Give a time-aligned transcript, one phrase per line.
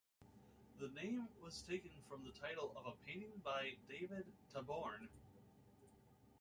[0.79, 5.09] The name was taken from the title of a painting by David Taborn.